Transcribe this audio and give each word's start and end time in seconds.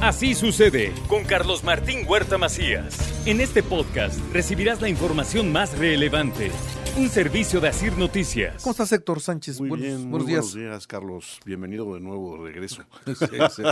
Así 0.00 0.34
sucede 0.34 0.92
con 1.08 1.24
Carlos 1.24 1.64
Martín 1.64 2.00
Huerta 2.06 2.36
Macías. 2.36 2.96
En 3.26 3.40
este 3.40 3.62
podcast 3.62 4.18
recibirás 4.32 4.80
la 4.82 4.88
información 4.88 5.50
más 5.50 5.78
relevante. 5.78 6.50
Un 6.96 7.08
servicio 7.08 7.60
de 7.60 7.68
Asir 7.68 7.96
Noticias. 7.96 8.62
¿Cómo 8.62 8.72
estás, 8.72 8.92
Héctor 8.92 9.20
Sánchez? 9.20 9.58
Muy 9.60 9.70
buenos, 9.70 9.86
bien, 9.86 10.10
buenos 10.10 10.26
muy 10.26 10.32
días. 10.32 10.44
buenos 10.52 10.70
días, 10.70 10.86
Carlos. 10.86 11.40
Bienvenido 11.44 11.92
de 11.94 12.00
nuevo 12.00 12.36
de 12.44 12.52
regreso. 12.52 12.84
Sí, 13.06 13.14
sí. 13.56 13.62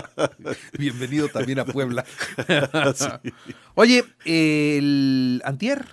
Bienvenido 0.78 1.28
también 1.28 1.59
a 1.61 1.64
Puebla. 1.64 2.05
Oye, 3.75 4.05
el 4.25 5.41
antier, 5.45 5.84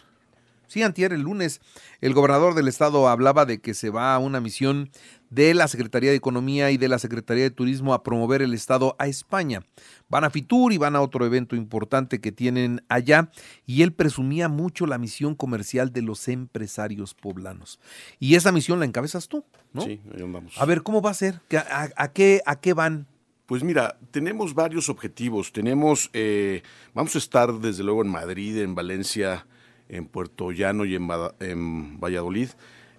sí, 0.69 0.81
antier, 0.83 1.11
el 1.11 1.21
lunes, 1.23 1.59
el 1.99 2.13
gobernador 2.13 2.53
del 2.55 2.69
estado 2.69 3.09
hablaba 3.09 3.45
de 3.45 3.59
que 3.59 3.73
se 3.73 3.89
va 3.89 4.15
a 4.15 4.19
una 4.19 4.39
misión 4.39 4.89
de 5.29 5.53
la 5.53 5.67
Secretaría 5.67 6.09
de 6.11 6.15
Economía 6.15 6.71
y 6.71 6.77
de 6.77 6.87
la 6.87 6.97
Secretaría 6.97 7.43
de 7.43 7.51
Turismo 7.51 7.93
a 7.93 8.01
promover 8.01 8.41
el 8.41 8.53
estado 8.53 8.95
a 8.97 9.07
España. 9.07 9.61
Van 10.07 10.23
a 10.23 10.29
Fitur 10.31 10.71
y 10.73 10.77
van 10.77 10.95
a 10.95 11.01
otro 11.01 11.25
evento 11.25 11.55
importante 11.55 12.19
que 12.21 12.31
tienen 12.31 12.81
allá 12.89 13.29
y 13.67 13.83
él 13.83 13.91
presumía 13.93 14.47
mucho 14.49 14.87
la 14.87 14.97
misión 14.97 15.35
comercial 15.35 15.91
de 15.93 16.01
los 16.01 16.27
empresarios 16.29 17.13
poblanos. 17.13 17.79
Y 18.19 18.35
esa 18.35 18.51
misión 18.51 18.79
la 18.79 18.85
encabezas 18.85 19.27
tú, 19.27 19.43
¿no? 19.73 19.81
Sí, 19.81 19.99
ahí 20.15 20.23
andamos. 20.23 20.53
A 20.57 20.65
ver, 20.65 20.81
¿cómo 20.81 21.01
va 21.01 21.11
a 21.11 21.15
ser? 21.15 21.41
¿A, 21.55 21.83
a- 21.83 21.89
a 22.05 22.11
qué, 22.13 22.41
¿A 22.47 22.59
qué 22.59 22.73
van? 22.73 23.05
Pues 23.45 23.63
mira, 23.63 23.97
tenemos 24.11 24.53
varios 24.53 24.89
objetivos. 24.89 25.51
Tenemos, 25.51 26.09
eh, 26.13 26.61
vamos 26.93 27.15
a 27.15 27.17
estar 27.17 27.51
desde 27.59 27.83
luego 27.83 28.03
en 28.03 28.09
Madrid, 28.09 28.57
en 28.59 28.75
Valencia, 28.75 29.47
en 29.89 30.05
Puerto 30.05 30.51
Llano 30.51 30.85
y 30.85 30.95
en, 30.95 31.07
en 31.39 31.99
Valladolid. 31.99 32.49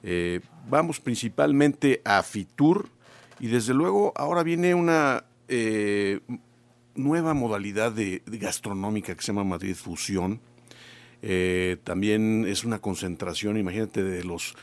Eh, 0.03 0.41
vamos 0.69 1.01
principalmente 1.01 2.03
a 2.05 2.23
Fitur 2.23 2.89
y 3.39 3.49
desde 3.49 3.75
luego 3.75 4.13
ahora 4.17 4.43
viene 4.43 4.75
una 4.75 5.25
eh, 5.49 6.21
nueva 6.95 7.35
modalidad 7.35 7.93
de, 7.93 8.23
de 8.27 8.39
gastronómica 8.39 9.15
que 9.15 9.23
se 9.23 9.29
llama 9.29 9.45
Madrid 9.45 9.75
Fusión. 9.75 10.41
Eh, 11.23 11.77
también 11.85 12.47
es 12.47 12.65
una 12.65 12.79
concentración, 12.79 13.57
imagínate, 13.57 14.03
de 14.03 14.25
los 14.25 14.55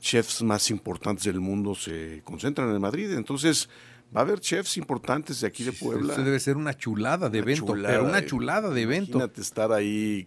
chefs 0.00 0.42
más 0.42 0.70
importantes 0.70 1.24
del 1.24 1.40
mundo 1.40 1.74
se 1.74 2.20
concentran 2.24 2.74
en 2.74 2.80
Madrid. 2.80 3.12
Entonces, 3.12 3.68
va 4.14 4.20
a 4.20 4.24
haber 4.24 4.40
chefs 4.40 4.76
importantes 4.76 5.40
de 5.40 5.46
aquí 5.46 5.64
de 5.64 5.72
Puebla. 5.72 6.12
Eso 6.12 6.24
debe 6.24 6.40
ser 6.40 6.56
una 6.56 6.76
chulada 6.76 7.30
de 7.30 7.38
Una 7.38 7.50
evento, 7.50 7.66
chulada, 7.66 7.94
pero 7.94 8.08
una 8.08 8.26
chulada 8.26 8.70
de 8.70 8.82
evento. 8.82 9.18
Imagínate 9.18 9.40
estar 9.40 9.72
ahí 9.72 10.26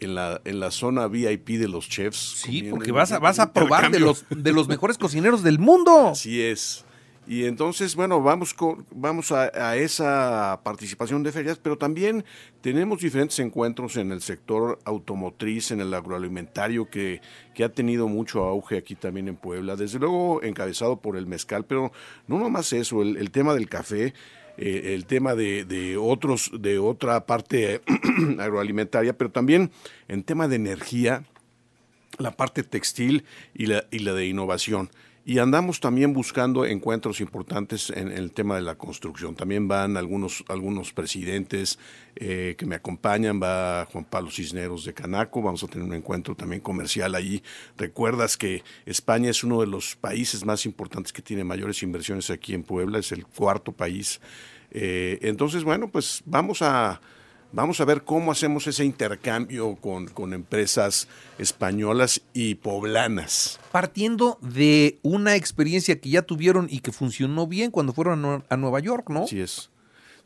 en 0.00 0.14
la, 0.14 0.40
en 0.44 0.60
la 0.60 0.70
zona 0.70 1.06
VIP 1.06 1.50
de 1.50 1.68
los 1.68 1.88
chefs. 1.88 2.42
Sí, 2.42 2.64
porque 2.70 2.92
vas 2.92 3.12
a, 3.12 3.18
vas 3.18 3.38
a 3.38 3.52
probar 3.52 3.90
de 3.90 4.00
los, 4.00 4.24
de 4.30 4.52
los 4.52 4.68
mejores 4.68 4.98
cocineros 4.98 5.42
del 5.42 5.58
mundo. 5.58 6.08
Así 6.08 6.40
es. 6.42 6.84
Y 7.28 7.44
entonces, 7.44 7.94
bueno, 7.94 8.22
vamos, 8.22 8.54
con, 8.54 8.86
vamos 8.90 9.32
a, 9.32 9.50
a 9.54 9.76
esa 9.76 10.60
participación 10.64 11.22
de 11.22 11.30
ferias, 11.30 11.58
pero 11.58 11.76
también 11.76 12.24
tenemos 12.62 13.02
diferentes 13.02 13.38
encuentros 13.38 13.98
en 13.98 14.12
el 14.12 14.22
sector 14.22 14.78
automotriz, 14.86 15.70
en 15.70 15.82
el 15.82 15.92
agroalimentario, 15.92 16.88
que, 16.88 17.20
que 17.54 17.64
ha 17.64 17.68
tenido 17.68 18.08
mucho 18.08 18.44
auge 18.44 18.78
aquí 18.78 18.94
también 18.94 19.28
en 19.28 19.36
Puebla. 19.36 19.76
Desde 19.76 19.98
luego 19.98 20.42
encabezado 20.42 21.02
por 21.02 21.18
el 21.18 21.26
mezcal, 21.26 21.66
pero 21.66 21.92
no 22.28 22.38
nomás 22.38 22.72
eso, 22.72 23.02
el, 23.02 23.18
el 23.18 23.30
tema 23.30 23.52
del 23.52 23.68
café, 23.68 24.14
eh, 24.58 24.94
el 24.94 25.06
tema 25.06 25.34
de, 25.34 25.64
de 25.64 25.96
otros, 25.96 26.50
de 26.58 26.78
otra 26.78 27.26
parte 27.26 27.80
agroalimentaria, 28.38 29.16
pero 29.16 29.30
también 29.30 29.70
en 30.08 30.24
tema 30.24 30.48
de 30.48 30.56
energía, 30.56 31.24
la 32.18 32.32
parte 32.32 32.64
textil 32.64 33.24
y 33.54 33.66
la, 33.66 33.84
y 33.90 34.00
la 34.00 34.14
de 34.14 34.26
innovación. 34.26 34.90
Y 35.28 35.40
andamos 35.40 35.78
también 35.78 36.14
buscando 36.14 36.64
encuentros 36.64 37.20
importantes 37.20 37.90
en, 37.90 38.10
el 38.10 38.32
tema 38.32 38.56
de 38.56 38.62
la 38.62 38.76
construcción. 38.76 39.34
También 39.34 39.68
van 39.68 39.98
algunos, 39.98 40.42
algunos 40.48 40.94
presidentes 40.94 41.78
eh, 42.16 42.54
que 42.56 42.64
me 42.64 42.76
acompañan. 42.76 43.38
Va 43.38 43.84
Juan 43.92 44.06
Pablo 44.06 44.30
Cisneros 44.30 44.86
de 44.86 44.94
Canaco. 44.94 45.42
Vamos 45.42 45.62
a 45.62 45.66
tener 45.66 45.86
un 45.86 45.92
encuentro 45.92 46.34
también 46.34 46.62
comercial 46.62 47.14
allí. 47.14 47.42
Recuerdas 47.76 48.38
que 48.38 48.64
España 48.86 49.28
es 49.28 49.44
uno 49.44 49.60
de 49.60 49.66
los 49.66 49.96
países 49.96 50.46
más 50.46 50.64
importantes 50.64 51.12
que 51.12 51.20
tiene 51.20 51.44
mayores 51.44 51.82
inversiones 51.82 52.30
aquí 52.30 52.54
en 52.54 52.62
Puebla. 52.62 52.98
Es 52.98 53.12
el 53.12 53.26
cuarto 53.26 53.72
país. 53.72 54.22
Eh, 54.70 55.18
entonces, 55.20 55.62
bueno, 55.62 55.90
pues 55.90 56.22
vamos 56.24 56.62
a, 56.62 57.02
Vamos 57.50 57.80
a 57.80 57.84
ver 57.86 58.02
cómo 58.04 58.30
hacemos 58.30 58.66
ese 58.66 58.84
intercambio 58.84 59.76
con, 59.76 60.06
con 60.08 60.34
empresas 60.34 61.08
españolas 61.38 62.20
y 62.34 62.56
poblanas. 62.56 63.58
Partiendo 63.72 64.38
de 64.42 64.98
una 65.02 65.34
experiencia 65.34 65.98
que 65.98 66.10
ya 66.10 66.22
tuvieron 66.22 66.66
y 66.70 66.80
que 66.80 66.92
funcionó 66.92 67.46
bien 67.46 67.70
cuando 67.70 67.92
fueron 67.94 68.24
a, 68.24 68.28
Nue- 68.38 68.44
a 68.50 68.56
Nueva 68.58 68.80
York, 68.80 69.08
¿no? 69.08 69.24
Así 69.24 69.40
es. 69.40 69.70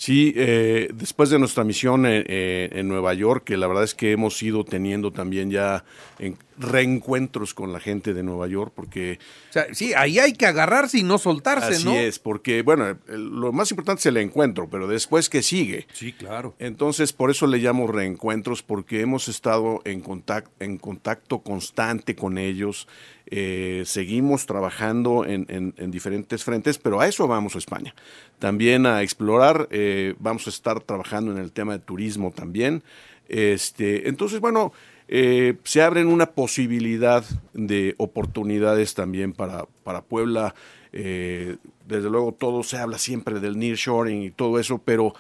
Sí, 0.05 0.33
eh, 0.35 0.89
después 0.93 1.31
de 1.31 1.39
nuestra 1.39 1.63
misión 1.63 2.07
en, 2.07 2.25
eh, 2.27 2.71
en 2.73 2.89
Nueva 2.89 3.15
York, 3.15 3.45
que 3.45 3.57
la 3.57 3.69
verdad 3.69 3.85
es 3.85 3.95
que 3.95 4.11
hemos 4.11 4.43
ido 4.43 4.65
teniendo 4.65 5.13
también 5.13 5.49
ya 5.53 5.85
en- 6.19 6.37
reencuentros 6.59 7.55
con 7.55 7.73
la 7.73 7.79
gente 7.79 8.13
de 8.13 8.25
Nueva 8.25 8.49
York, 8.49 8.73
porque 8.75 9.21
O 9.51 9.53
sea, 9.53 9.67
sí, 9.73 9.93
ahí 9.95 10.19
hay 10.19 10.33
que 10.33 10.47
agarrarse 10.47 10.99
y 10.99 11.03
no 11.05 11.19
soltarse, 11.19 11.75
así 11.77 11.85
¿no? 11.85 11.95
es, 11.95 12.19
porque 12.19 12.63
bueno, 12.63 12.99
lo 13.07 13.53
más 13.53 13.71
importante 13.71 14.01
es 14.01 14.07
el 14.07 14.17
encuentro, 14.17 14.69
pero 14.69 14.89
después 14.89 15.29
que 15.29 15.41
sigue. 15.41 15.87
Sí, 15.93 16.13
claro. 16.13 16.57
Entonces, 16.59 17.13
por 17.13 17.31
eso 17.31 17.47
le 17.47 17.59
llamo 17.59 17.87
reencuentros, 17.87 18.63
porque 18.65 19.03
hemos 19.03 19.29
estado 19.29 19.83
en 19.85 20.01
contacto, 20.01 20.51
en 20.59 20.79
contacto 20.79 21.39
constante 21.43 22.17
con 22.17 22.39
ellos. 22.39 22.89
Eh, 23.35 23.83
seguimos 23.87 24.45
trabajando 24.45 25.25
en, 25.25 25.47
en- 25.49 25.73
en 25.79 25.91
diferentes 25.91 26.45
frentes, 26.45 26.77
pero 26.77 27.01
a 27.01 27.09
eso 27.09 27.27
vamos 27.27 27.55
a 27.55 27.59
España. 27.59 27.95
También 28.39 28.85
a 28.85 29.01
explorar, 29.03 29.69
eh, 29.71 30.15
vamos 30.19 30.47
a 30.47 30.51
estar 30.51 30.81
trabajando 30.81 31.33
en 31.33 31.39
el 31.39 31.51
tema 31.51 31.73
de 31.73 31.79
turismo 31.79 32.31
también. 32.31 32.83
Este, 33.29 34.07
entonces, 34.09 34.41
bueno, 34.41 34.75
eh, 35.09 35.55
se 35.65 35.81
abren 35.81 36.09
una 36.09 36.27
posibilidad 36.27 37.25
de 37.55 37.95
oportunidades 37.97 38.93
también 38.93 39.33
para, 39.33 39.65
para 39.83 40.03
Puebla. 40.03 40.55
Desde 40.93 42.11
luego, 42.11 42.33
todo 42.33 42.63
se 42.63 42.77
habla 42.77 42.99
siempre 42.99 43.41
del 43.41 43.59
nearshoring 43.59 44.23
y 44.25 44.31
todo 44.31 44.59
eso, 44.59 44.77
pero 44.85 45.15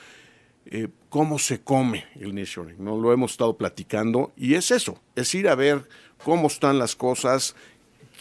cómo 1.08 1.38
se 1.38 1.60
come 1.62 2.04
el 2.20 2.34
nearshoring, 2.34 2.76
¿no? 2.84 2.98
Lo 3.00 3.12
hemos 3.12 3.32
estado 3.32 3.56
platicando 3.56 4.32
y 4.36 4.54
es 4.54 4.70
eso, 4.70 4.98
es 5.16 5.34
ir 5.34 5.48
a 5.48 5.54
ver 5.54 5.88
cómo 6.24 6.46
están 6.46 6.78
las 6.78 6.94
cosas, 6.94 7.54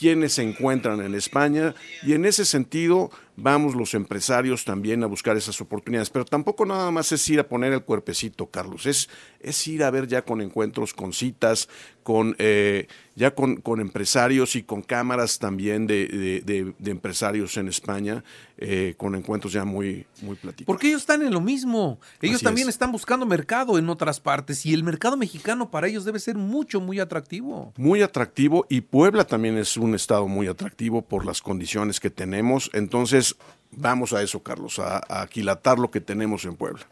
quiénes 0.01 0.33
se 0.33 0.41
encuentran 0.41 0.99
en 0.99 1.13
España 1.13 1.75
y 2.01 2.13
en 2.13 2.25
ese 2.25 2.43
sentido 2.43 3.11
vamos 3.35 3.75
los 3.75 3.93
empresarios 3.93 4.65
también 4.65 5.03
a 5.03 5.07
buscar 5.07 5.37
esas 5.37 5.59
oportunidades, 5.61 6.09
pero 6.09 6.25
tampoco 6.25 6.65
nada 6.65 6.91
más 6.91 7.11
es 7.11 7.27
ir 7.29 7.39
a 7.39 7.47
poner 7.47 7.73
el 7.73 7.83
cuerpecito, 7.83 8.47
Carlos, 8.47 8.85
es, 8.85 9.09
es 9.39 9.67
ir 9.67 9.83
a 9.83 9.91
ver 9.91 10.07
ya 10.07 10.23
con 10.23 10.41
encuentros, 10.41 10.93
con 10.93 11.13
citas, 11.13 11.67
con 12.03 12.35
eh, 12.39 12.87
ya 13.15 13.35
con, 13.35 13.57
con 13.57 13.79
empresarios 13.79 14.55
y 14.55 14.63
con 14.63 14.81
cámaras 14.81 15.37
también 15.37 15.85
de, 15.85 16.07
de- 16.07 16.41
de- 16.41 16.73
de 16.77 16.91
empresarios 16.91 17.57
en 17.57 17.67
España, 17.67 18.23
eh, 18.57 18.95
con 18.97 19.15
encuentros 19.15 19.53
ya 19.53 19.65
muy, 19.65 20.05
muy 20.21 20.35
platicados. 20.35 20.65
Porque 20.65 20.87
ellos 20.87 21.01
están 21.01 21.21
en 21.21 21.31
lo 21.33 21.41
mismo. 21.41 21.99
Ellos 22.21 22.37
Así 22.37 22.45
también 22.45 22.67
es. 22.67 22.75
están 22.75 22.91
buscando 22.91 23.25
mercado 23.25 23.77
en 23.77 23.89
otras 23.89 24.19
partes 24.19 24.65
y 24.65 24.73
el 24.73 24.83
mercado 24.83 25.17
mexicano 25.17 25.69
para 25.69 25.87
ellos 25.87 26.05
debe 26.05 26.19
ser 26.19 26.35
mucho, 26.35 26.79
muy 26.79 26.99
atractivo. 26.99 27.73
muy 27.77 28.01
atractivo 28.01 28.65
y 28.69 28.81
Puebla 28.81 29.25
también 29.25 29.57
es 29.57 29.77
un 29.77 29.93
estado 29.93 30.27
muy 30.27 30.47
atractivo 30.47 31.01
por 31.01 31.25
las 31.25 31.41
condiciones 31.41 31.99
que 31.99 32.09
tenemos. 32.09 32.69
Entonces, 32.73 33.20
vamos 33.71 34.13
a 34.13 34.21
eso, 34.21 34.41
Carlos, 34.41 34.79
a, 34.79 34.97
a 34.97 35.21
aquilatar 35.21 35.79
lo 35.79 35.91
que 35.91 36.01
tenemos 36.01 36.45
en 36.45 36.55
Puebla. 36.55 36.85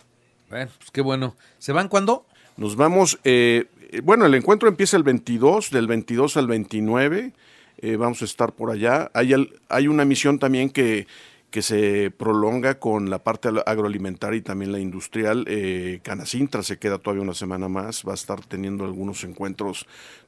Bueno, 0.49 0.71
pues 0.77 0.91
qué 0.91 1.01
bueno. 1.01 1.35
¿Se 1.59 1.71
van 1.71 1.87
cuándo? 1.87 2.25
Nos 2.57 2.75
vamos, 2.75 3.19
eh, 3.23 3.65
eh, 3.91 4.01
bueno, 4.01 4.25
el 4.25 4.35
encuentro 4.35 4.67
empieza 4.67 4.97
el 4.97 5.03
22, 5.03 5.69
del 5.71 5.87
22 5.87 6.37
al 6.37 6.47
29, 6.47 7.31
eh, 7.77 7.95
vamos 7.95 8.21
a 8.21 8.25
estar 8.25 8.51
por 8.51 8.71
allá. 8.71 9.09
Hay, 9.13 9.33
hay 9.69 9.87
una 9.87 10.03
misión 10.05 10.39
también 10.39 10.69
que, 10.69 11.07
que 11.51 11.61
se 11.61 12.11
prolonga 12.11 12.79
con 12.79 13.09
la 13.09 13.19
parte 13.19 13.49
agroalimentaria 13.65 14.37
y 14.37 14.41
también 14.41 14.71
la 14.71 14.79
industrial. 14.79 15.45
Eh, 15.47 15.99
Canacintra 16.03 16.63
se 16.63 16.77
queda 16.77 16.99
todavía 16.99 17.23
una 17.23 17.33
semana 17.33 17.67
más, 17.69 18.03
va 18.07 18.11
a 18.11 18.15
estar 18.15 18.45
teniendo 18.45 18.85
algunos 18.85 19.23
encuentros 19.23 19.85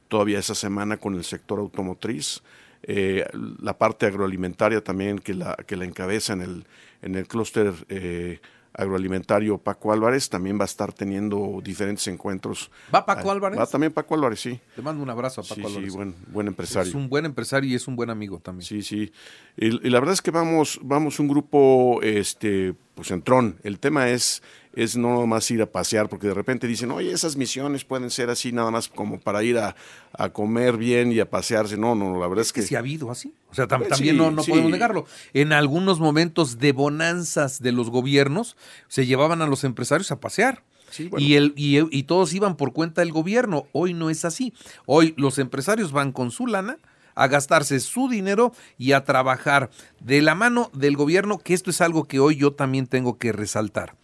todavía 0.08 0.38
esa 0.38 0.54
semana 0.54 0.96
con 0.96 1.14
el 1.14 1.24
sector 1.24 1.58
automotriz. 1.58 2.42
Eh, 2.84 3.24
la 3.60 3.78
parte 3.78 4.06
agroalimentaria 4.06 4.82
también 4.82 5.18
que 5.18 5.34
la, 5.34 5.54
que 5.66 5.76
la 5.76 5.84
encabeza 5.84 6.32
en 6.32 6.42
el, 6.42 6.66
en 7.02 7.14
el 7.14 7.26
clúster 7.28 7.72
eh, 7.88 8.40
agroalimentario 8.74 9.58
Paco 9.58 9.92
Álvarez 9.92 10.28
también 10.30 10.58
va 10.58 10.62
a 10.62 10.64
estar 10.64 10.92
teniendo 10.92 11.60
diferentes 11.62 12.06
encuentros. 12.08 12.70
¿Va 12.92 13.04
Paco 13.04 13.30
Álvarez? 13.30 13.58
Va 13.58 13.66
también 13.66 13.92
Paco 13.92 14.14
Álvarez, 14.14 14.40
sí. 14.40 14.58
Te 14.74 14.82
mando 14.82 15.02
un 15.02 15.10
abrazo 15.10 15.42
a 15.42 15.44
Paco 15.44 15.54
Sí, 15.54 15.60
sí, 15.62 15.66
Álvarez. 15.68 15.94
buen, 15.94 16.14
buen 16.28 16.46
empresario. 16.48 16.88
Es 16.88 16.94
un 16.94 17.08
buen 17.08 17.24
empresario 17.26 17.70
y 17.70 17.74
es 17.74 17.86
un 17.86 17.96
buen 17.96 18.10
amigo 18.10 18.38
también. 18.40 18.66
Sí, 18.66 18.82
sí. 18.82 19.12
Y, 19.56 19.66
y 19.86 19.90
la 19.90 20.00
verdad 20.00 20.14
es 20.14 20.22
que 20.22 20.30
vamos, 20.30 20.80
vamos 20.82 21.20
un 21.20 21.28
grupo, 21.28 22.00
este, 22.02 22.74
pues 22.94 23.10
en 23.10 23.22
tron. 23.22 23.56
El 23.62 23.78
tema 23.78 24.08
es, 24.10 24.42
es 24.74 24.96
no 24.96 25.26
más 25.26 25.50
ir 25.50 25.62
a 25.62 25.66
pasear, 25.66 26.08
porque 26.08 26.26
de 26.26 26.34
repente 26.34 26.66
dicen, 26.66 26.90
oye, 26.90 27.10
esas 27.12 27.36
misiones 27.36 27.84
pueden 27.84 28.10
ser 28.10 28.28
así 28.30 28.52
nada 28.52 28.70
más 28.70 28.88
como 28.88 29.18
para 29.20 29.42
ir 29.42 29.58
a, 29.58 29.74
a 30.12 30.28
comer 30.30 30.76
bien 30.76 31.10
y 31.12 31.20
a 31.20 31.28
pasearse. 31.30 31.76
No, 31.76 31.94
no, 31.94 32.18
la 32.20 32.26
verdad 32.28 32.42
es, 32.42 32.48
Es 32.48 32.52
que 32.52 32.60
que 32.62 32.66
sí 32.66 32.74
ha 32.74 32.80
habido 32.80 33.10
así. 33.10 33.32
O 33.50 33.54
sea, 33.54 33.66
tam- 33.66 33.78
Pues 33.78 33.90
también 33.90 34.16
no, 34.16 34.30
no 34.30 34.42
sí. 34.42 34.50
podemos 34.50 34.70
negarlo. 34.70 35.06
En 35.32 35.52
algunos 35.52 36.00
momentos 36.00 36.58
de 36.58 36.72
bonanzas 36.72 37.60
de 37.62 37.72
los 37.72 37.90
gobiernos, 37.90 38.56
se 38.88 39.06
llevaban 39.06 39.42
a 39.42 39.46
los 39.46 39.64
empresarios 39.64 40.10
a 40.12 40.20
pasear. 40.20 40.62
Sí, 40.90 41.08
bueno. 41.08 41.24
y, 41.26 41.36
el, 41.36 41.54
y, 41.56 41.78
y 41.98 42.02
todos 42.02 42.34
iban 42.34 42.56
por 42.58 42.74
cuenta 42.74 43.00
del 43.00 43.12
gobierno. 43.12 43.66
Hoy 43.72 43.94
no 43.94 44.10
es 44.10 44.26
así. 44.26 44.52
Hoy 44.84 45.14
los 45.16 45.38
empresarios 45.38 45.90
van 45.92 46.12
con 46.12 46.30
su 46.30 46.46
lana 46.46 46.76
a 47.14 47.26
gastarse 47.28 47.80
su 47.80 48.08
dinero 48.08 48.52
y 48.78 48.92
a 48.92 49.04
trabajar 49.04 49.70
de 50.00 50.22
la 50.22 50.34
mano 50.34 50.70
del 50.72 50.96
gobierno, 50.96 51.38
que 51.38 51.54
esto 51.54 51.70
es 51.70 51.80
algo 51.80 52.04
que 52.04 52.20
hoy 52.20 52.36
yo 52.36 52.52
también 52.54 52.86
tengo 52.86 53.18
que 53.18 53.32
resaltar. 53.32 53.96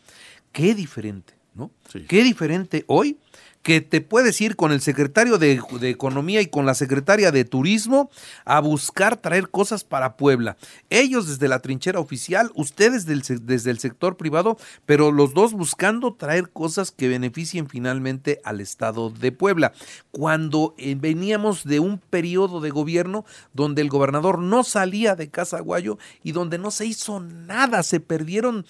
Qué 0.53 0.75
diferente, 0.75 1.38
¿no? 1.59 1.71
Sí. 1.93 2.07
Qué 2.09 2.23
diferente 2.23 2.85
hoy 2.87 3.19
que 3.63 3.81
te 3.81 4.01
puedes 4.01 4.41
ir 4.41 4.57
con 4.57 4.73
el 4.73 4.81
secretario 4.81 5.37
de, 5.37 5.61
de 5.81 5.91
Economía 5.91 6.41
y 6.41 6.47
con 6.47 6.65
la 6.65 6.75
secretaria 6.75 7.33
de 7.33 7.45
Turismo 7.45 8.11
a 8.45 8.61
buscar 8.61 9.17
traer 9.17 9.51
cosas 9.51 9.85
para 9.85 10.17
Puebla. 10.17 10.57
Ellos 10.91 11.29
desde 11.29 11.49
la 11.49 11.61
trinchera 11.61 12.01
oficial, 12.01 12.51
ustedes 12.55 13.05
del 13.05 13.23
desde 13.43 13.71
el 13.71 13.79
sector 13.79 14.17
privado, 14.17 14.57
pero 14.87 15.13
los 15.13 15.35
dos 15.35 15.53
buscando 15.53 16.15
traer 16.15 16.49
cosas 16.49 16.93
que 16.93 17.09
beneficien 17.09 17.69
finalmente 17.69 18.41
al 18.45 18.61
Estado 18.61 19.11
de 19.11 19.33
Puebla. 19.33 19.73
Cuando 20.13 20.75
eh, 20.79 20.97
veníamos 20.99 21.65
de 21.65 21.81
un 21.81 21.99
periodo 21.99 22.61
de 22.61 22.71
gobierno 22.71 23.27
donde 23.53 23.83
el 23.83 23.91
gobernador 23.91 24.39
no 24.39 24.65
salía 24.65 25.15
de 25.15 25.29
Casaguayo 25.29 25.99
y 26.23 26.33
donde 26.33 26.57
no 26.57 26.71
se 26.71 26.87
hizo 26.87 27.21
nada, 27.21 27.83
se 27.83 28.01
perdieron 28.01 28.65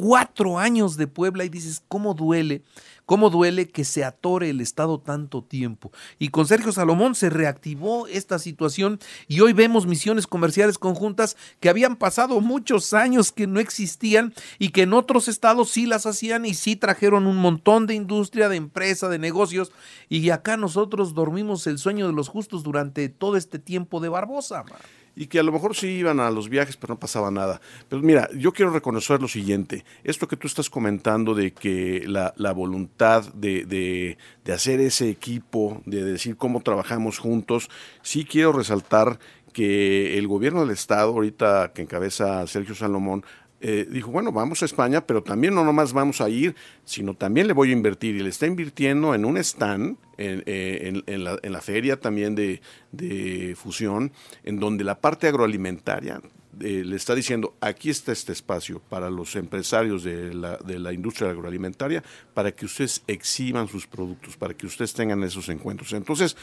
cuatro 0.00 0.58
años 0.58 0.96
de 0.96 1.06
Puebla 1.06 1.44
y 1.44 1.50
dices, 1.50 1.82
¿cómo 1.86 2.14
duele? 2.14 2.62
¿Cómo 3.04 3.28
duele 3.28 3.68
que 3.68 3.84
se 3.84 4.02
atore 4.02 4.48
el 4.48 4.62
Estado 4.62 4.98
tanto 4.98 5.44
tiempo? 5.44 5.92
Y 6.18 6.28
con 6.28 6.46
Sergio 6.46 6.72
Salomón 6.72 7.14
se 7.14 7.28
reactivó 7.28 8.06
esta 8.06 8.38
situación 8.38 8.98
y 9.28 9.40
hoy 9.40 9.52
vemos 9.52 9.86
misiones 9.86 10.26
comerciales 10.26 10.78
conjuntas 10.78 11.36
que 11.60 11.68
habían 11.68 11.96
pasado 11.96 12.40
muchos 12.40 12.94
años 12.94 13.30
que 13.30 13.46
no 13.46 13.60
existían 13.60 14.32
y 14.58 14.70
que 14.70 14.82
en 14.82 14.94
otros 14.94 15.28
estados 15.28 15.68
sí 15.68 15.84
las 15.84 16.06
hacían 16.06 16.46
y 16.46 16.54
sí 16.54 16.76
trajeron 16.76 17.26
un 17.26 17.36
montón 17.36 17.86
de 17.86 17.92
industria, 17.92 18.48
de 18.48 18.56
empresa, 18.56 19.10
de 19.10 19.18
negocios 19.18 19.70
y 20.08 20.30
acá 20.30 20.56
nosotros 20.56 21.12
dormimos 21.12 21.66
el 21.66 21.76
sueño 21.76 22.06
de 22.06 22.14
los 22.14 22.28
justos 22.28 22.62
durante 22.62 23.10
todo 23.10 23.36
este 23.36 23.58
tiempo 23.58 24.00
de 24.00 24.08
Barbosa. 24.08 24.62
man. 24.62 24.80
Y 25.16 25.26
que 25.26 25.38
a 25.38 25.42
lo 25.42 25.52
mejor 25.52 25.76
sí 25.76 25.88
iban 25.88 26.20
a 26.20 26.30
los 26.30 26.48
viajes, 26.48 26.76
pero 26.76 26.94
no 26.94 27.00
pasaba 27.00 27.30
nada. 27.30 27.60
Pero 27.88 28.00
mira, 28.02 28.28
yo 28.36 28.52
quiero 28.52 28.70
reconocer 28.70 29.20
lo 29.20 29.28
siguiente. 29.28 29.84
Esto 30.04 30.28
que 30.28 30.36
tú 30.36 30.46
estás 30.46 30.70
comentando 30.70 31.34
de 31.34 31.52
que 31.52 32.04
la, 32.06 32.32
la 32.36 32.52
voluntad 32.52 33.24
de, 33.34 33.64
de- 33.64 34.18
de 34.44 34.52
hacer 34.52 34.80
ese 34.80 35.10
equipo, 35.10 35.82
de 35.84 36.02
decir 36.04 36.36
cómo 36.36 36.60
trabajamos 36.62 37.18
juntos, 37.18 37.68
sí 38.02 38.24
quiero 38.24 38.52
resaltar 38.52 39.18
que 39.52 40.16
el 40.16 40.28
gobierno 40.28 40.60
del 40.60 40.70
Estado, 40.70 41.10
ahorita 41.10 41.72
que 41.74 41.82
encabeza 41.82 42.46
Sergio 42.46 42.74
Salomón, 42.76 43.24
eh, 43.62 43.86
dijo, 43.90 44.10
bueno, 44.10 44.32
vamos 44.32 44.62
a 44.62 44.64
España, 44.64 45.06
pero 45.06 45.22
también 45.22 45.54
no 45.54 45.64
nomás 45.64 45.92
vamos 45.92 46.22
a 46.22 46.30
ir, 46.30 46.54
sino 46.84 47.14
también 47.14 47.46
le 47.46 47.52
voy 47.52 47.70
a 47.70 47.72
invertir. 47.72 48.16
Y 48.16 48.20
le 48.20 48.30
está 48.30 48.46
invirtiendo 48.46 49.14
en 49.14 49.26
un 49.26 49.36
stand, 49.36 49.98
en, 50.16 50.42
eh, 50.46 51.38
la, 51.42 51.60
feria 51.60 52.00
también 52.00 52.34
de, 52.34 53.54
fusión, 53.56 54.12
en 54.44 54.58
donde 54.58 54.82
la 54.82 55.00
parte 55.00 55.28
agroalimentaria 55.28 56.22
eh, 56.60 56.82
le 56.84 56.96
está 56.96 57.14
diciendo, 57.14 57.54
aquí 57.60 57.90
está 57.90 58.12
este 58.12 58.32
espacio 58.32 58.80
para 58.88 59.10
los 59.10 59.36
empresarios 59.36 60.04
de 60.04 60.32
la 60.34 60.92
industria 60.92 61.30
agroalimentaria, 61.30 62.02
para 62.32 62.52
que 62.52 62.64
ustedes 62.64 63.02
exhiban 63.06 63.68
sus 63.68 63.86
productos, 63.86 64.38
para 64.38 64.54
que 64.54 64.66
ustedes 64.66 64.94
tengan 64.94 65.22
esos 65.22 65.50
encuentros. 65.50 65.92
Entonces, 65.92 66.34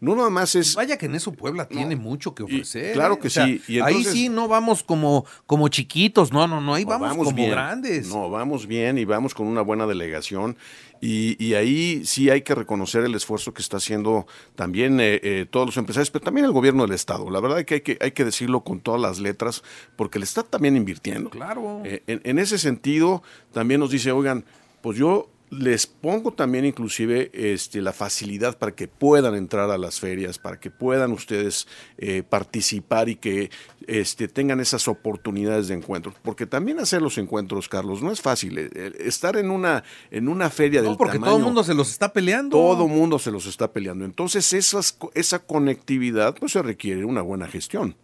no 0.00 0.14
nada 0.14 0.30
más 0.30 0.54
es... 0.54 0.74
Vaya 0.74 0.98
que 0.98 1.06
en 1.06 1.14
eso 1.14 1.32
Puebla 1.32 1.66
tiene 1.68 1.96
mucho 1.96 2.34
que 2.34 2.42
y 2.42 2.46
ofrecer. 2.46 2.92
claro 2.92 3.14
¿eh? 3.14 3.18
que 3.18 3.28
O 3.28 3.30
sea, 3.30 3.46
sí, 3.46 3.62
y 3.66 3.80
ahí 3.80 4.04
sí 4.04 4.28
no 4.28 4.46
vamos 4.46 4.82
como, 4.82 5.24
como 5.46 5.68
chiquitos, 5.68 6.32
no, 6.32 6.46
no, 6.46 6.60
no, 6.60 6.74
ahí 6.74 6.84
No, 6.84 6.90
vamos, 6.98 7.16
como 7.16 7.36
bien. 7.36 7.50
grandes. 7.50 8.08
No, 8.08 8.28
vamos 8.30 8.66
bien 8.66 8.98
y 8.98 9.04
vamos 9.04 9.34
con 9.34 9.46
una 9.46 9.62
buena 9.62 9.86
delegación. 9.86 10.56
Y, 11.00 11.42
y 11.44 11.54
ahí 11.54 12.02
sí 12.06 12.30
hay 12.30 12.42
que 12.42 12.54
reconocer 12.54 13.04
el 13.04 13.14
esfuerzo 13.14 13.52
que 13.52 13.60
está 13.60 13.76
haciendo 13.76 14.26
también 14.54 14.98
eh, 15.00 15.20
eh, 15.22 15.46
todos 15.48 15.66
los 15.66 15.76
empresarios, 15.76 16.10
pero 16.10 16.24
también 16.24 16.46
el 16.46 16.52
gobierno 16.52 16.82
del 16.84 16.92
Estado. 16.92 17.30
La 17.30 17.40
verdad 17.40 17.60
es 17.60 17.66
que 17.66 17.74
hay, 17.74 17.80
que 17.82 17.98
hay 18.00 18.12
que 18.12 18.24
decirlo 18.24 18.62
con 18.64 18.80
todas 18.80 19.00
las 19.00 19.18
letras, 19.18 19.62
porque 19.96 20.18
le 20.18 20.24
está 20.24 20.42
también 20.42 20.76
invirtiendo. 20.76 21.30
Claro. 21.30 21.82
Eh, 21.84 22.02
en, 22.06 22.20
en 22.24 22.38
ese 22.38 22.58
sentido, 22.58 23.22
también 23.52 23.80
nos 23.80 23.90
dice, 23.90 24.10
oigan, 24.10 24.44
pues 24.80 24.96
yo 24.98 25.28
les 25.50 25.86
pongo 25.86 26.32
también 26.32 26.64
inclusive 26.64 27.30
este, 27.32 27.80
la 27.80 27.92
facilidad 27.92 28.58
para 28.58 28.74
que 28.74 28.88
puedan 28.88 29.34
entrar 29.34 29.70
a 29.70 29.78
las 29.78 30.00
ferias, 30.00 30.38
para 30.38 30.58
que 30.58 30.70
puedan 30.70 31.12
ustedes 31.12 31.68
eh, 31.98 32.22
participar 32.28 33.08
y 33.08 33.16
que 33.16 33.50
este, 33.86 34.28
tengan 34.28 34.60
esas 34.60 34.88
oportunidades 34.88 35.68
de 35.68 35.74
encuentro. 35.74 36.12
Porque 36.22 36.46
también 36.46 36.80
hacer 36.80 37.00
los 37.00 37.18
encuentros, 37.18 37.68
Carlos, 37.68 38.02
no 38.02 38.10
es 38.10 38.20
fácil. 38.20 38.58
Eh, 38.58 38.70
eh, 38.74 38.92
Estar 39.00 39.36
en 39.36 39.50
una, 39.50 39.84
en 40.10 40.28
una 40.28 40.50
feria 40.50 40.82
No, 40.82 40.88
del 40.88 40.96
porque 40.96 41.14
tamaño... 41.14 41.30
todo 41.30 41.38
el 41.38 41.44
mundo 41.44 41.64
se 41.64 41.74
los 41.74 41.90
está 41.90 42.12
peleando. 42.12 42.56
Todo 42.56 42.88
mundo 42.88 43.18
se 43.18 43.30
los 43.30 43.46
está 43.46 43.72
peleando. 43.72 44.04
Entonces, 44.04 44.52
esas, 44.52 44.98
esa 45.14 45.38
conectividad, 45.38 46.34
pues 46.34 46.52
se 46.52 46.62
requiere 46.62 47.04
una 47.04 47.22
buena 47.22 47.46
gestión. 47.46 47.96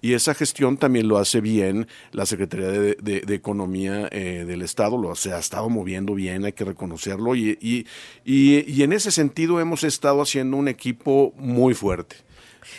Y 0.00 0.12
esa 0.12 0.34
gestión 0.34 0.76
también 0.76 1.08
lo 1.08 1.18
hace 1.18 1.40
bien 1.40 1.88
la 2.12 2.24
Secretaría 2.26 2.68
de, 2.68 2.94
de- 3.00 3.34
Economía 3.34 4.08
eh, 4.10 4.44
del 4.46 4.62
Estado, 4.62 4.96
lo 4.98 5.14
se 5.14 5.32
ha 5.32 5.38
estado 5.38 5.68
moviendo 5.68 6.14
bien, 6.14 6.44
hay 6.44 6.52
que 6.52 6.64
reconocerlo. 6.64 7.34
Y, 7.34 7.58
y, 7.60 7.86
y- 8.24 8.82
en 8.82 8.92
ese 8.92 9.10
sentido 9.10 9.60
hemos 9.60 9.84
estado 9.84 10.22
haciendo 10.22 10.56
un 10.56 10.68
equipo 10.68 11.32
muy 11.36 11.74
fuerte. 11.74 12.16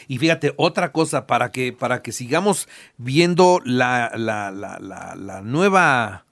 Y 0.07 0.17
fíjate, 0.17 0.53
otra 0.57 0.91
cosa, 0.91 1.25
para 1.27 1.51
que, 1.51 1.73
para 1.73 2.01
que 2.01 2.11
sigamos 2.11 2.67
viendo 2.97 3.59
la, 3.65 4.11
la, 4.15 4.51
la, 4.51 4.77
la, 4.79 5.15
la 5.15 5.41
nueva 5.41 6.25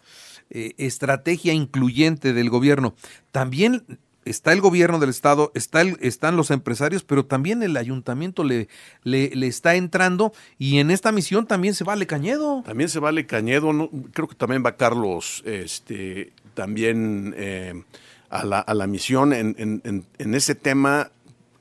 eh, 0.50 0.74
estrategia 0.78 1.54
incluyente 1.54 2.34
del 2.34 2.50
gobierno, 2.50 2.96
también 3.32 3.84
está 4.30 4.54
el 4.54 4.62
gobierno 4.62 5.00
del 5.00 5.10
estado, 5.10 5.52
está 5.56 5.82
están 6.02 6.36
los 6.38 6.52
empresarios, 6.52 7.04
pero 7.04 7.26
también 7.26 7.64
el 7.64 7.78
ayuntamiento 7.78 8.44
le, 8.44 8.68
le, 9.04 9.48
está 9.48 9.76
entrando 9.76 10.34
y 10.58 10.80
en 10.80 10.92
esta 10.92 11.12
misión 11.12 11.48
también 11.48 11.74
se 11.74 11.84
vale 11.84 12.08
Cañedo. 12.08 12.64
También 12.66 12.90
se 12.90 13.00
vale 13.00 13.26
Cañedo, 13.26 13.90
creo 14.14 14.28
que 14.28 14.36
también 14.36 14.64
va 14.66 14.76
Carlos, 14.76 15.44
este, 15.46 16.32
también 16.54 17.34
eh, 17.38 17.84
a, 18.30 18.44
la, 18.46 18.60
a 18.60 18.74
la 18.74 18.88
misión 18.88 19.34
en, 19.34 19.56
en- 19.58 19.82
en- 19.84 20.06
en 20.18 20.36
ese 20.36 20.56
tema, 20.56 21.12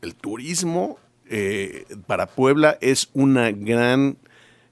el 0.03 0.15
turismo 0.15 0.99
eh, 1.29 1.85
para 2.07 2.27
Puebla 2.27 2.79
es 2.81 3.09
una 3.13 3.51
gran 3.51 4.17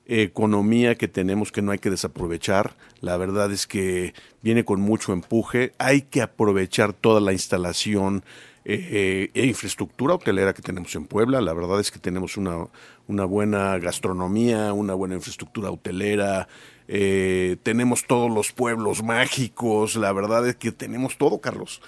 economía 0.06 0.96
que 0.96 1.08
tenemos 1.08 1.50
que 1.50 1.62
no 1.62 1.72
hay 1.72 1.78
que 1.78 1.90
desaprovechar. 1.90 2.76
La 3.00 3.16
verdad 3.16 3.50
es 3.52 3.66
que 3.66 4.14
viene 4.42 4.64
con 4.64 4.80
mucho 4.80 5.12
empuje. 5.12 5.72
Hay 5.78 6.02
que 6.02 6.22
aprovechar 6.22 6.92
toda 6.92 7.20
la 7.20 7.32
instalación 7.32 8.24
eh, 8.66 9.30
e 9.34 9.46
infraestructura 9.46 10.14
hotelera 10.14 10.54
que 10.54 10.62
tenemos 10.62 10.94
en 10.94 11.06
Puebla. 11.06 11.40
La 11.40 11.52
verdad 11.52 11.80
es 11.80 11.90
que 11.90 11.98
tenemos 11.98 12.36
una, 12.36 12.66
una 13.06 13.24
buena 13.24 13.78
gastronomía, 13.78 14.72
una 14.72 14.94
buena 14.94 15.14
infraestructura 15.14 15.70
hotelera. 15.70 16.48
eh, 16.88 17.56
tenemos 17.62 18.04
todos 18.06 18.30
los 18.30 18.52
pueblos 18.52 19.02
mágicos. 19.02 19.96
La 19.96 20.12
verdad 20.12 20.46
es 20.48 20.56
que 20.56 20.72
tenemos 20.72 21.18
todo, 21.18 21.40
Carlos. 21.40 21.80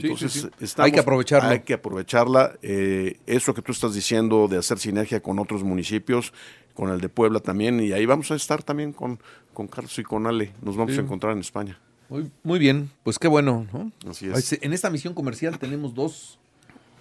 Entonces, 0.00 0.32
sí, 0.32 0.40
sí. 0.40 0.48
estamos- 0.60 0.86
Hay 0.86 0.92
que 0.92 1.00
aprovecharlo. 1.00 1.48
Hay 1.50 1.60
que 1.60 1.74
aprovecharla. 1.74 2.56
Eh, 2.62 3.18
eso 3.26 3.54
que 3.54 3.62
tú 3.62 3.72
estás 3.72 3.94
diciendo 3.94 4.48
de 4.48 4.58
hacer 4.58 4.78
sinergia 4.78 5.20
con 5.20 5.38
otros 5.38 5.62
municipios, 5.64 6.32
con 6.74 6.90
el 6.90 7.00
de 7.00 7.08
Puebla 7.08 7.40
también, 7.40 7.80
y 7.80 7.92
ahí 7.92 8.04
vamos 8.06 8.30
a 8.30 8.34
estar 8.34 8.62
también 8.62 8.92
con, 8.92 9.18
con 9.54 9.66
Carlos 9.66 9.98
y 9.98 10.02
con 10.02 10.26
Ale. 10.26 10.52
Nos 10.62 10.76
vamos 10.76 10.96
a 10.96 11.00
encontrar 11.00 11.32
en 11.32 11.38
España. 11.40 11.78
Muy, 12.08 12.30
muy 12.44 12.58
bien, 12.58 12.90
pues 13.02 13.18
qué 13.18 13.26
bueno. 13.28 13.66
¿no? 13.72 13.90
Así 14.10 14.28
es. 14.28 14.58
En 14.62 14.72
esta 14.72 14.90
misión 14.90 15.12
comercial 15.14 15.58
tenemos 15.58 15.92
dos, 15.94 16.38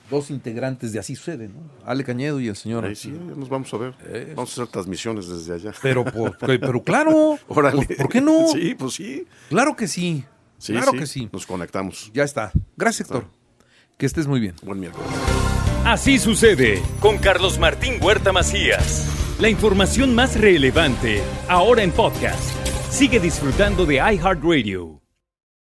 dos 0.09 0.31
integrantes 0.31 0.93
de 0.93 0.99
Así 0.99 1.15
Sucede, 1.15 1.47
¿no? 1.47 1.59
Ale 1.85 2.03
Cañedo 2.03 2.39
y 2.39 2.47
el 2.47 2.55
señor. 2.55 2.85
Ahí 2.85 2.95
sí, 2.95 3.09
nos 3.11 3.49
vamos 3.49 3.71
a 3.73 3.77
ver. 3.77 3.93
Vamos 4.35 4.49
a 4.51 4.53
hacer 4.63 4.67
transmisiones 4.71 5.27
desde 5.27 5.53
allá. 5.53 5.73
Pero, 5.81 6.05
por- 6.05 6.37
pero 6.39 6.81
claro, 6.83 7.37
Órale. 7.49 7.85
pues, 7.85 7.97
¿por 7.99 8.09
qué 8.09 8.21
no? 8.21 8.47
Sí, 8.47 8.73
pues 8.73 8.93
sí. 8.93 9.27
Claro 9.49 9.75
que 9.75 9.87
sí. 9.87 10.23
Sí, 10.57 10.73
claro 10.73 10.91
sí. 10.91 10.97
que 10.99 11.07
sí. 11.07 11.29
Nos 11.31 11.45
conectamos. 11.45 12.11
Ya 12.13 12.23
está. 12.23 12.51
Gracias, 12.77 13.07
Héctor. 13.09 13.27
Que 13.97 14.05
estés 14.05 14.27
muy 14.27 14.39
bien. 14.39 14.55
Buen 14.63 14.79
miércoles. 14.79 15.07
Así 15.85 16.17
sucede 16.17 16.81
con 16.99 17.17
Carlos 17.17 17.59
Martín 17.59 17.95
Huerta 18.01 18.31
Macías. 18.31 19.07
La 19.39 19.49
información 19.49 20.15
más 20.15 20.39
relevante 20.39 21.21
ahora 21.47 21.83
en 21.83 21.91
podcast. 21.91 22.41
Sigue 22.89 23.19
disfrutando 23.19 23.85
de 23.85 23.95
iHeartRadio. 23.95 25.04